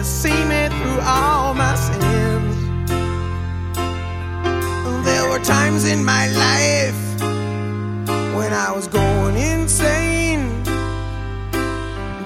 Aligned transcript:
to 0.00 0.06
see 0.06 0.44
me 0.46 0.66
through 0.68 1.00
all 1.02 1.52
my 1.52 1.74
sins. 1.74 2.56
There 5.04 5.28
were 5.28 5.44
times 5.44 5.84
in 5.84 6.02
my 6.02 6.26
life 6.28 7.20
when 8.34 8.50
I 8.54 8.72
was 8.74 8.86
going 8.86 9.36
insane, 9.36 10.64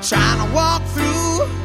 trying 0.00 0.46
to 0.46 0.54
walk 0.54 0.82
through 0.94 1.63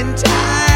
so 0.00 0.16
sick 0.16 0.69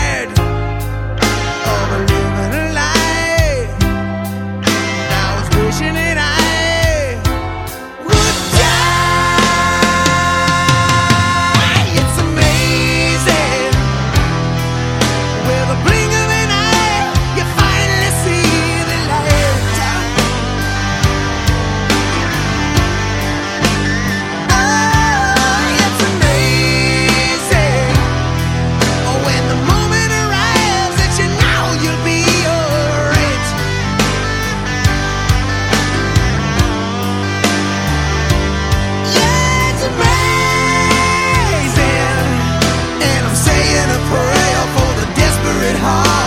In 43.79 43.89
a 43.91 44.01
prayer 44.11 44.63
for 44.75 44.91
the 45.01 45.07
desperate 45.19 45.79
heart. 45.83 46.24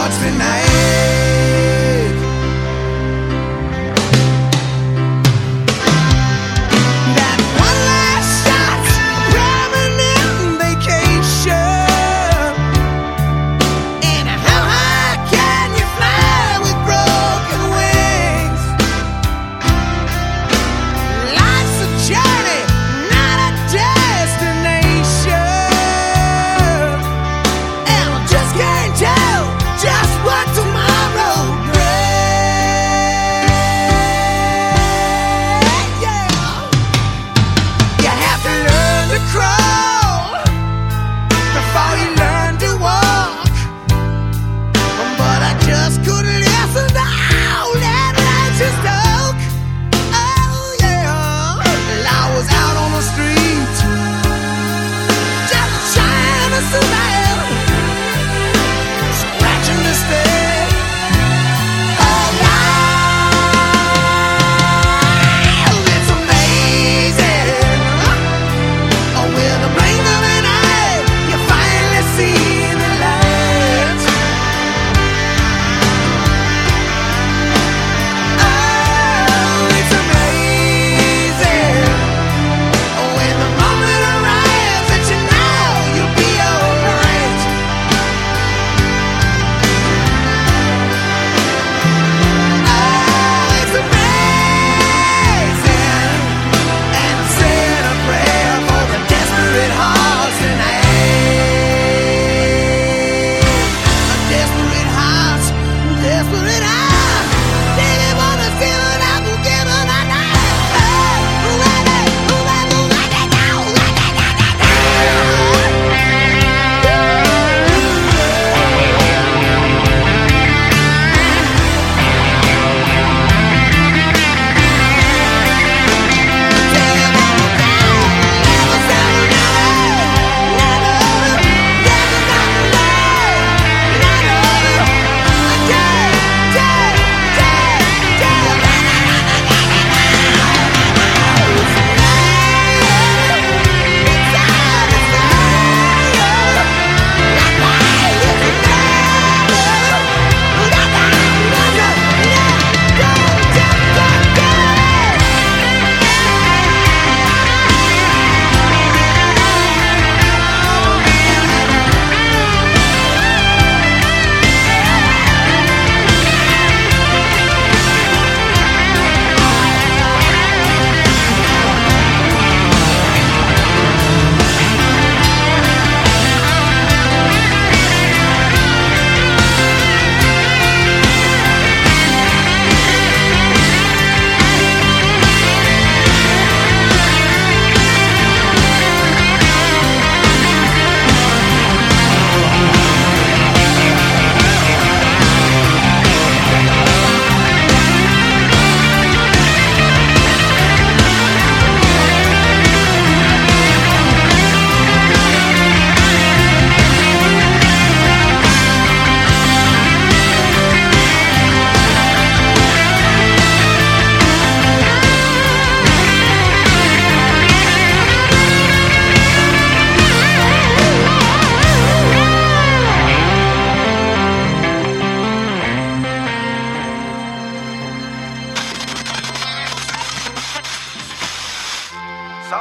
So, 232.47 232.55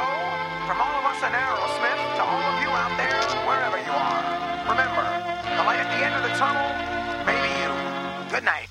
from 0.67 0.81
all 0.81 0.99
of 0.99 1.05
us 1.07 1.23
at 1.23 1.31
Aerosmith 1.31 2.17
to 2.19 2.23
all 2.27 2.43
of 2.43 2.59
you 2.59 2.67
out 2.75 2.91
there, 2.99 3.23
wherever 3.47 3.79
you 3.79 3.95
are, 3.95 4.19
remember, 4.67 5.07
the 5.55 5.63
light 5.63 5.79
at 5.79 5.87
the 5.95 6.03
end 6.03 6.13
of 6.13 6.23
the 6.27 6.35
tunnel, 6.35 6.67
maybe 7.23 7.47
you. 7.55 7.71
Good 8.29 8.43
night. 8.43 8.66